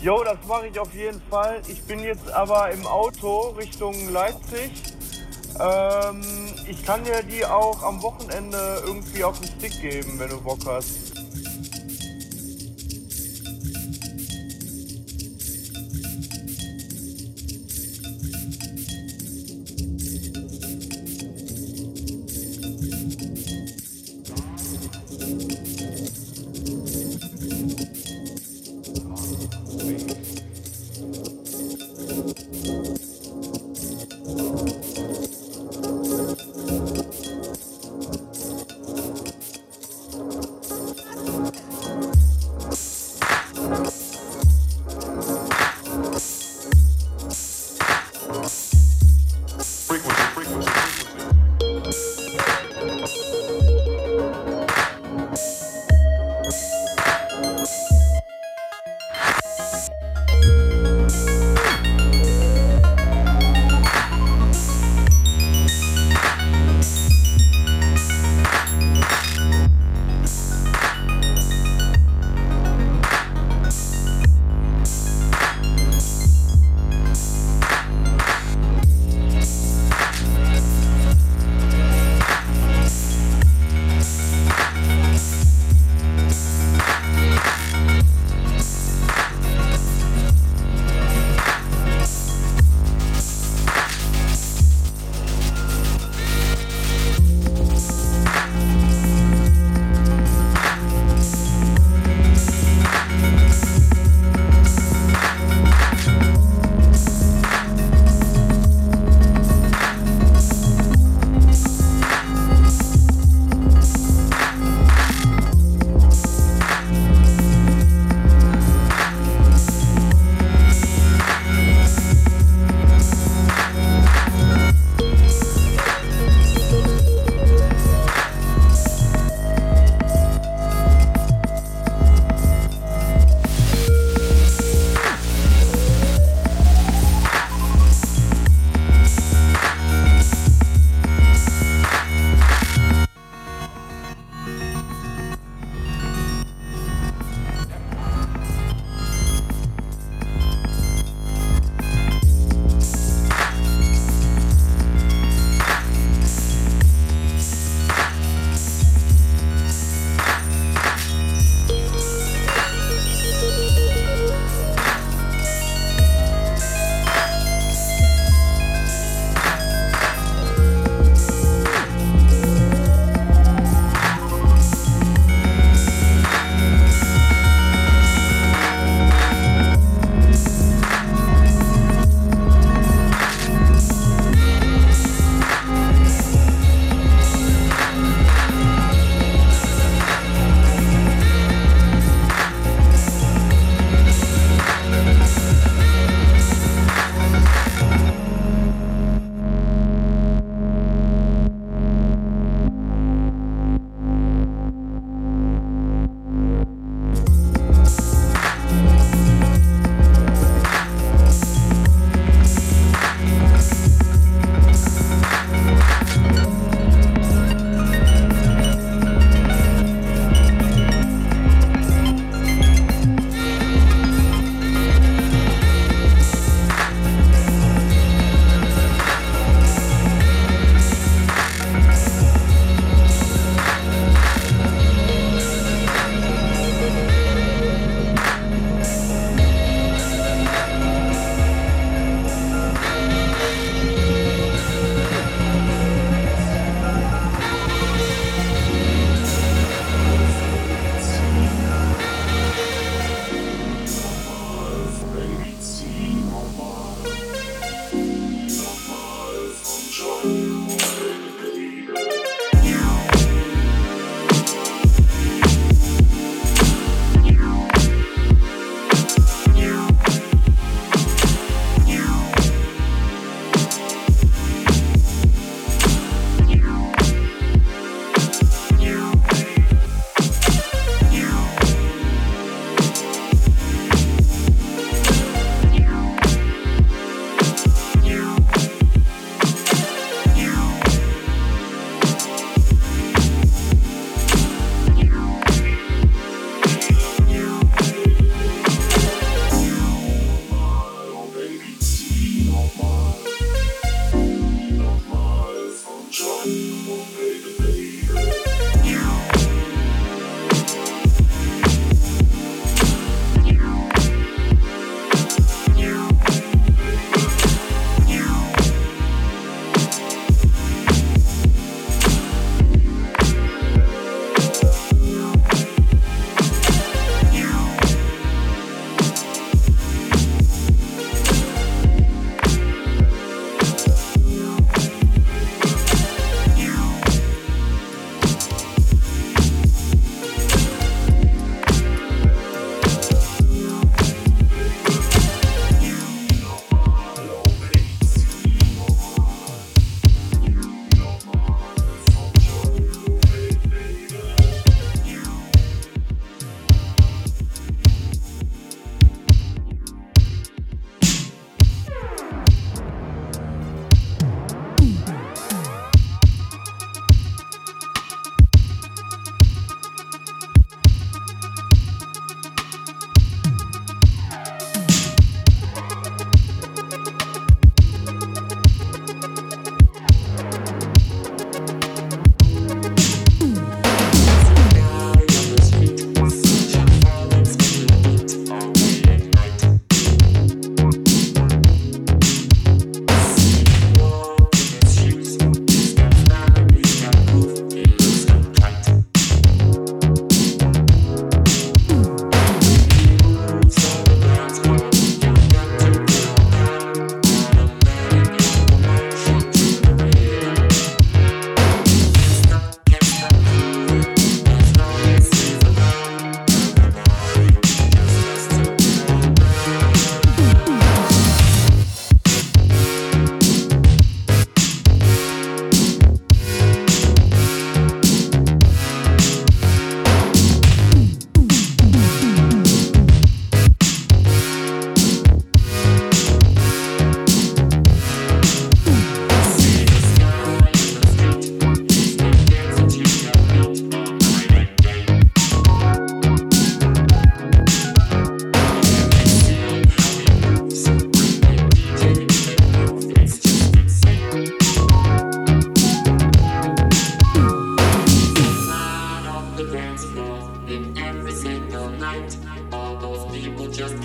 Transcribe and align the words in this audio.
Jo, 0.00 0.22
das 0.22 0.38
mache 0.46 0.68
ich 0.68 0.78
auf 0.78 0.94
jeden 0.94 1.20
Fall. 1.22 1.60
Ich 1.66 1.82
bin 1.82 1.98
jetzt 1.98 2.30
aber 2.30 2.70
im 2.70 2.86
Auto 2.86 3.48
Richtung 3.58 4.12
Leipzig. 4.12 4.70
Ähm, 5.58 6.22
ich 6.68 6.84
kann 6.84 7.02
dir 7.02 7.20
die 7.24 7.44
auch 7.44 7.82
am 7.82 8.00
Wochenende 8.00 8.80
irgendwie 8.86 9.24
auf 9.24 9.40
den 9.40 9.48
Stick 9.48 9.80
geben, 9.80 10.20
wenn 10.20 10.30
du 10.30 10.40
Bock 10.40 10.60
hast. 10.66 11.07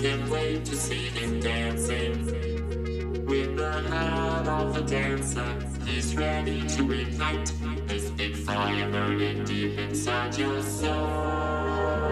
Can't 0.04 0.28
wait 0.28 0.66
to 0.66 0.76
see 0.76 1.08
him 1.08 1.40
dancing. 1.40 2.26
With 3.24 3.56
the 3.56 3.72
heart 3.88 4.46
of 4.46 4.76
a 4.76 4.82
dancer, 4.82 5.58
he's 5.86 6.14
ready 6.14 6.60
to 6.76 6.92
ignite 6.92 7.50
this 7.86 8.10
big 8.10 8.36
fire 8.36 8.90
burning 8.90 9.44
deep 9.44 9.78
inside 9.78 10.36
your 10.36 10.62
soul. 10.62 12.04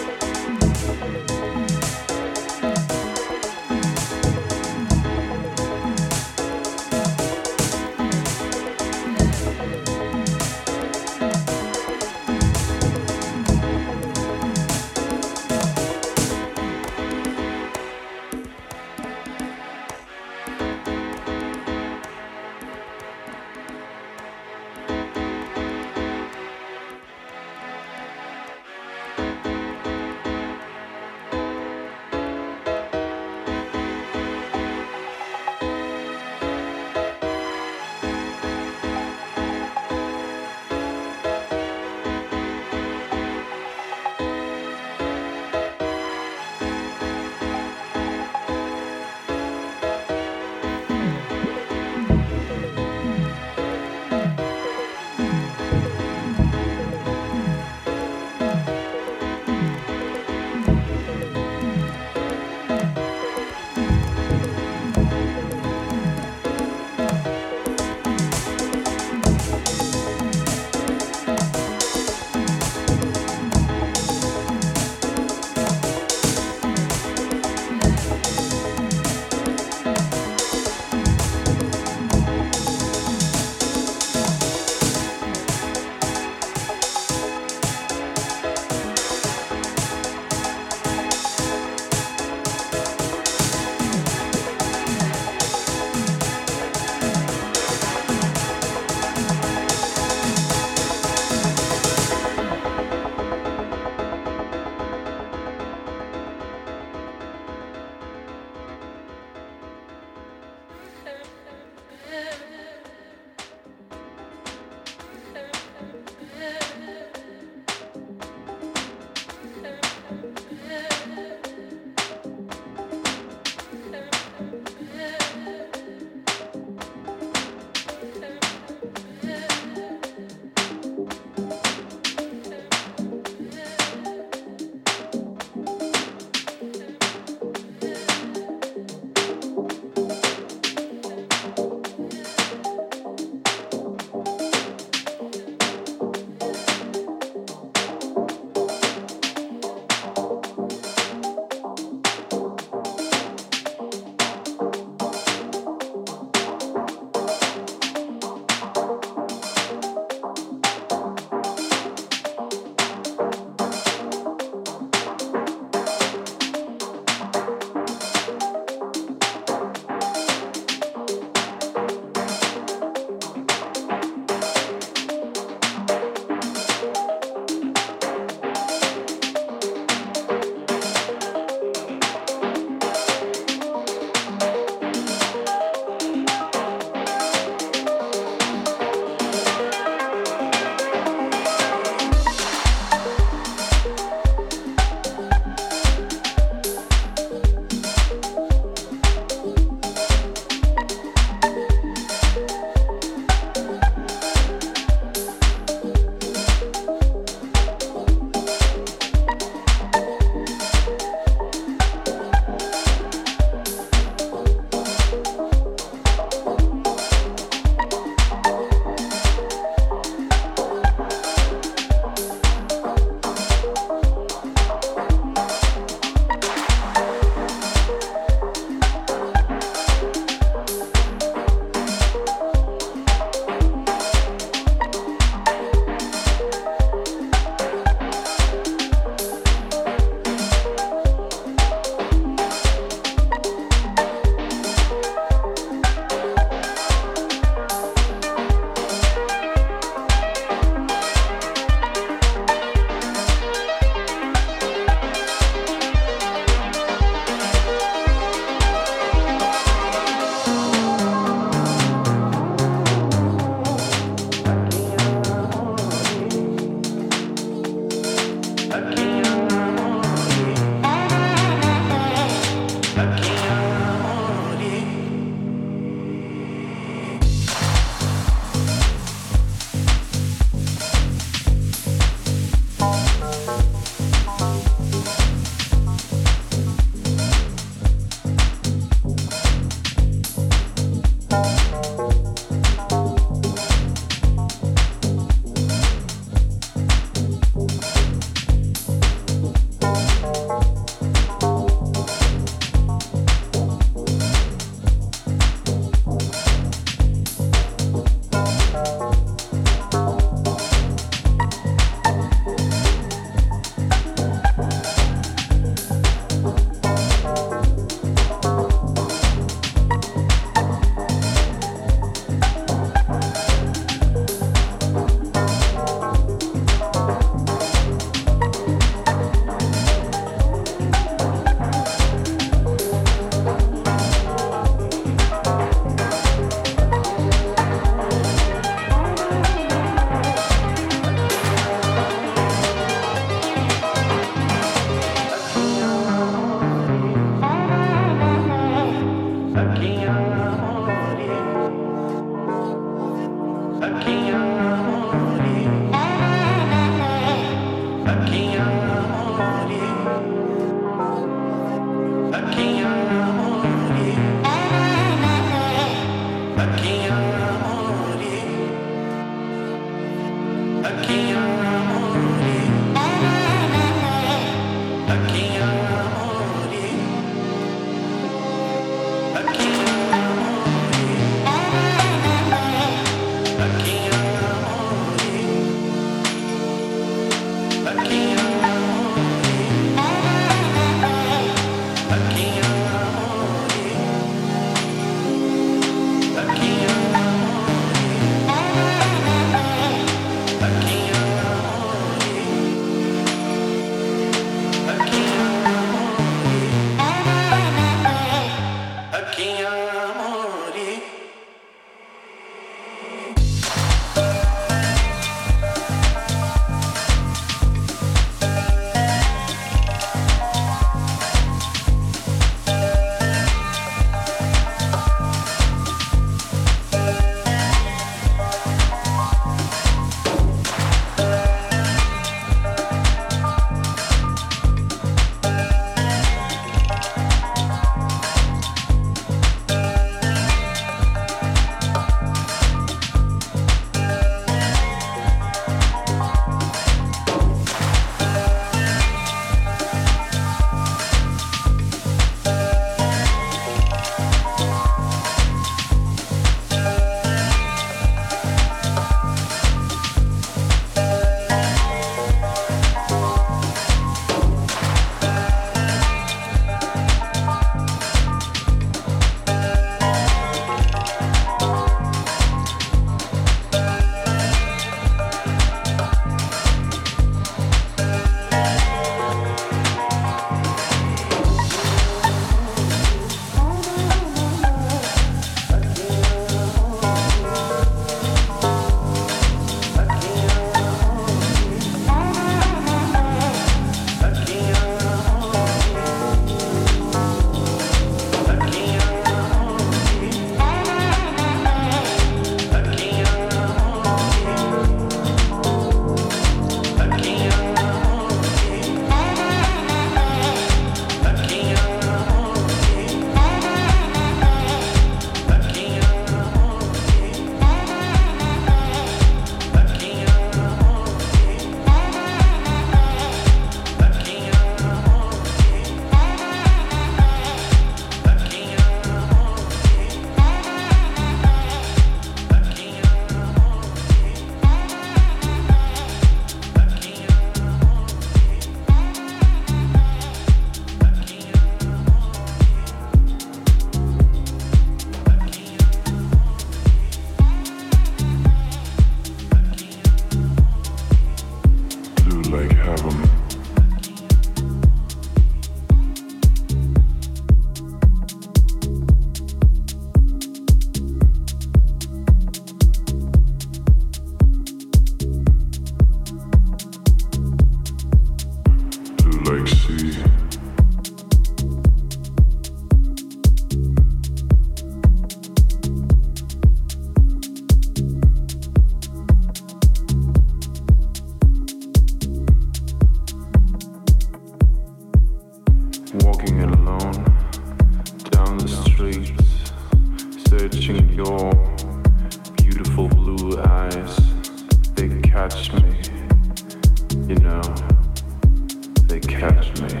Like 599.26 599.80
me. 599.82 600.00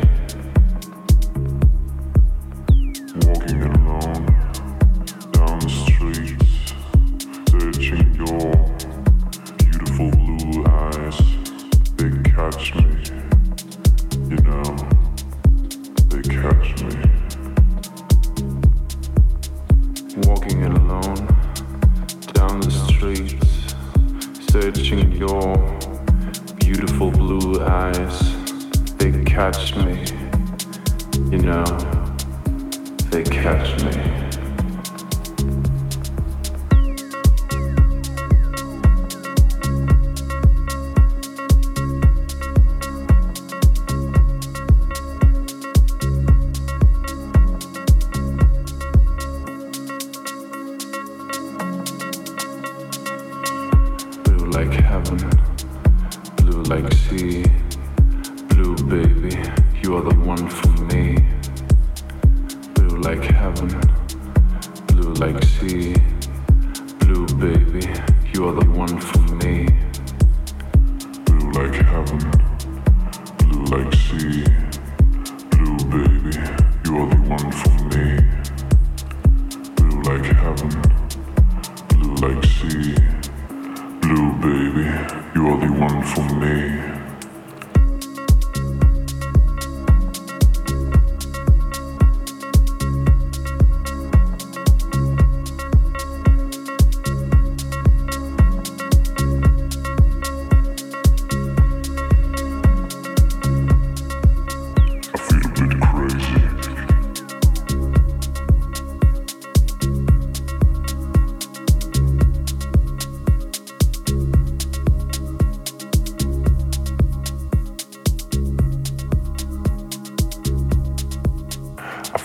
Blue 3.12 3.34
like 3.34 3.75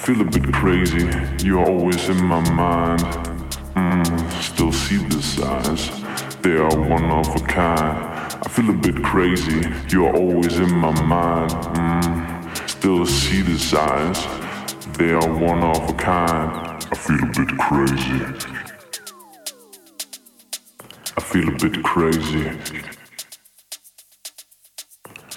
feel 0.02 0.22
a 0.22 0.26
bit 0.26 0.52
crazy. 0.52 1.08
You're 1.46 1.64
always 1.64 2.10
in 2.10 2.26
my 2.26 2.42
mind. 2.50 3.02
Mm, 3.76 4.32
still 4.42 4.72
see 4.72 4.98
the 4.98 5.22
signs. 5.22 5.92
They 6.42 6.58
are 6.58 6.76
one 6.76 7.12
of 7.12 7.28
a 7.36 7.40
kind. 7.46 7.98
I 8.44 8.50
feel 8.50 8.72
a 8.72 8.74
bit 8.74 9.04
crazy. 9.04 9.62
You're 9.90 10.12
always 10.16 10.58
in 10.58 10.74
my 10.76 10.92
mind. 11.04 11.52
Mm, 11.52 12.68
still 12.68 13.06
see 13.06 13.44
the 13.44 13.60
signs. 13.60 14.26
They 14.98 15.12
are 15.12 15.34
one 15.34 15.64
of 15.64 15.88
a 15.88 15.94
kind. 15.94 16.84
I 16.92 16.96
feel 16.96 17.24
a 17.24 17.32
bit 17.38 17.52
crazy. 17.60 18.22
I 21.16 21.22
feel 21.22 21.48
a 21.48 21.58
bit 21.64 21.84
crazy. 21.84 22.50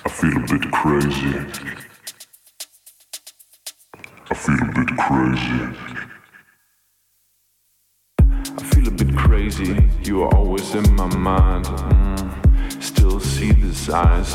I 0.07 0.09
feel 0.09 0.37
a 0.39 0.47
bit 0.47 0.73
crazy. 0.73 1.84
I 4.35 4.37
feel 4.37 4.63
a 4.63 4.73
bit 4.73 4.89
crazy. 4.99 5.77
I 8.19 8.63
feel 8.65 8.89
a 8.89 8.91
bit 8.91 9.17
crazy, 9.17 9.89
you 10.03 10.25
are 10.25 10.35
always 10.35 10.75
in 10.75 10.97
my 10.97 11.07
mind. 11.17 11.67
Mm. 11.67 12.83
Still 12.83 13.21
see 13.21 13.53
the 13.53 13.95
eyes, 13.95 14.35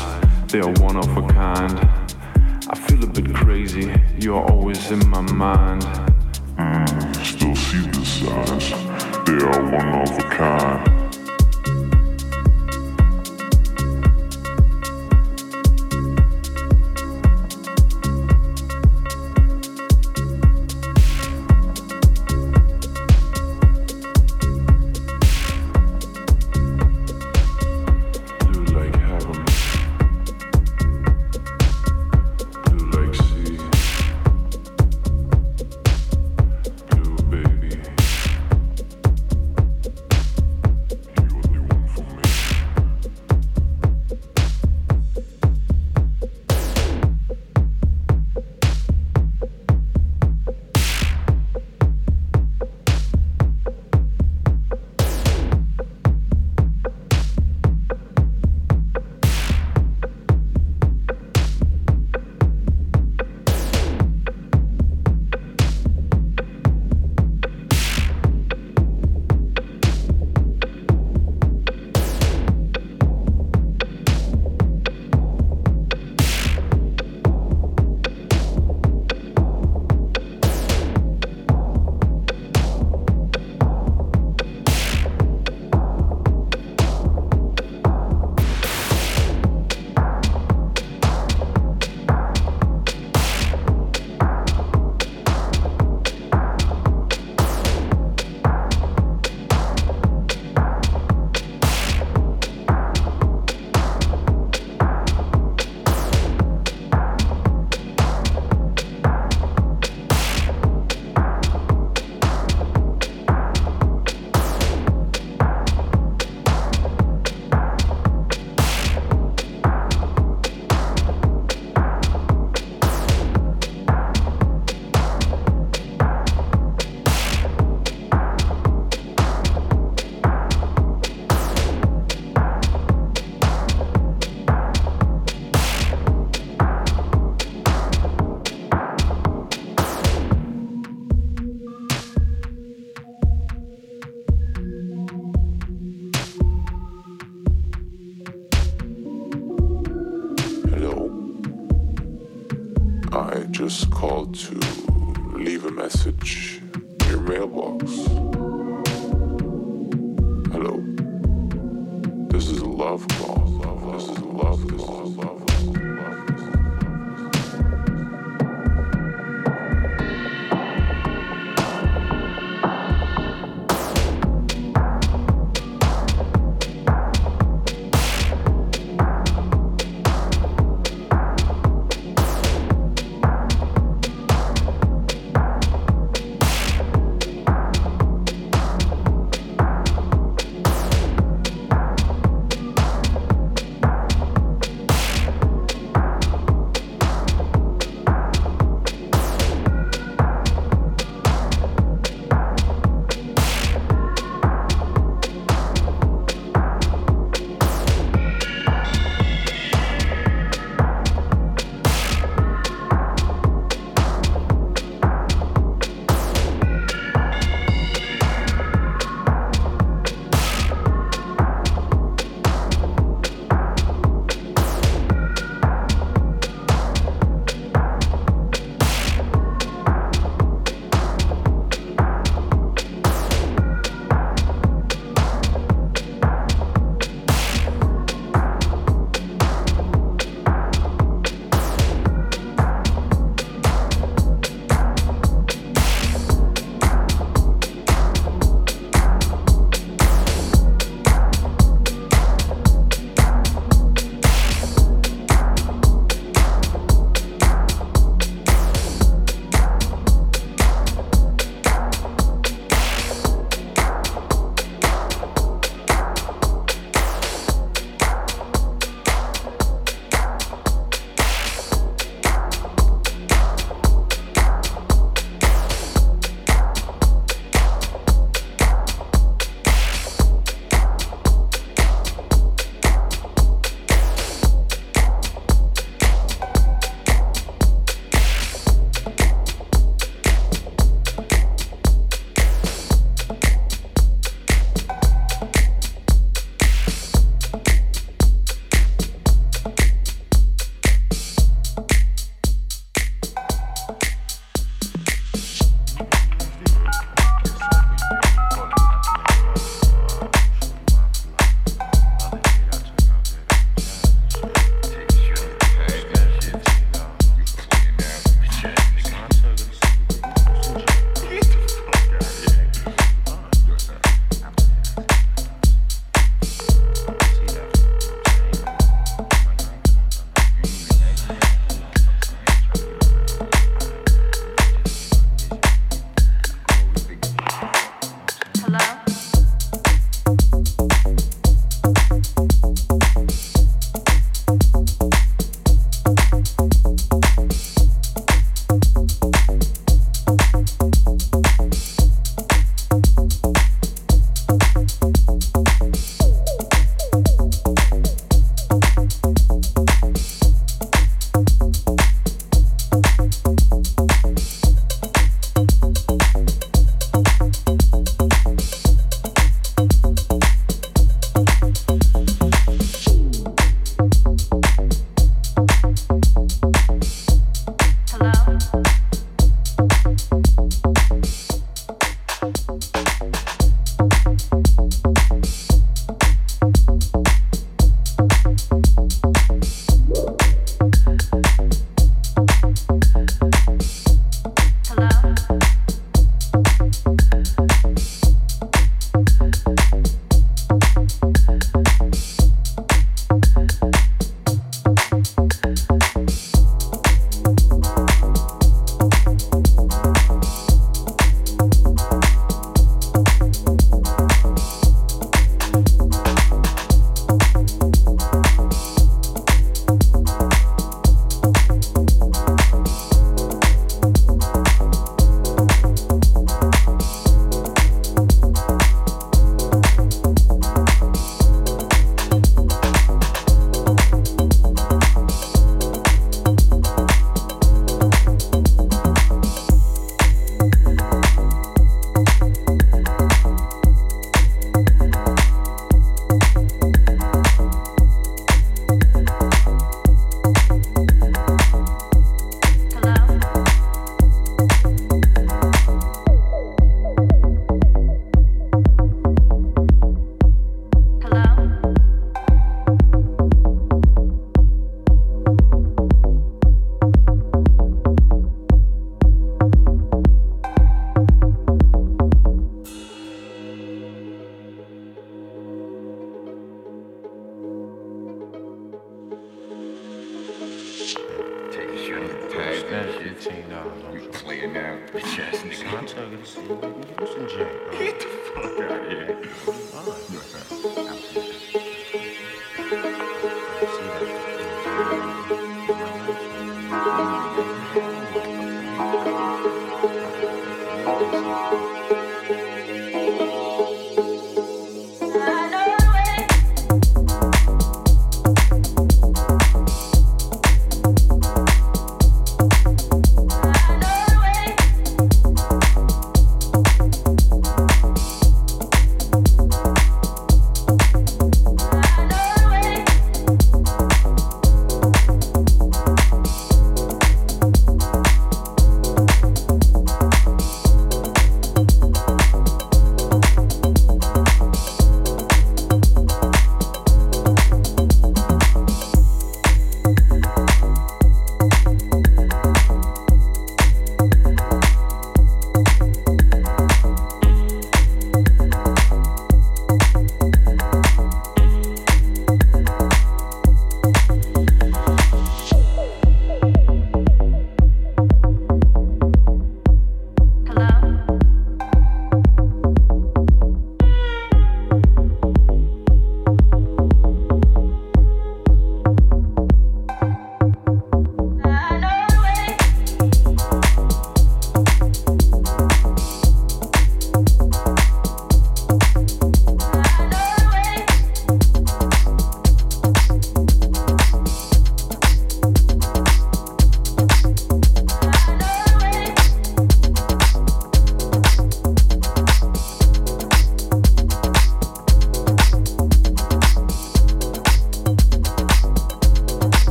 they 0.50 0.60
are 0.60 0.72
one 0.82 0.96
of 0.96 1.14
a 1.18 1.22
kind. 1.34 1.78
I 2.70 2.78
feel 2.78 3.04
a 3.04 3.08
bit 3.08 3.34
crazy, 3.34 3.92
you 4.18 4.36
are 4.36 4.50
always 4.50 4.90
in 4.90 5.06
my 5.10 5.20
mind. 5.20 5.82
Mm. 6.56 7.16
Still 7.22 7.54
see 7.54 7.84
eyes, 8.30 8.70
they 9.26 9.36
are 9.44 9.62
one 9.70 9.88
of 10.00 10.18
a 10.18 10.22
kind. 10.30 10.99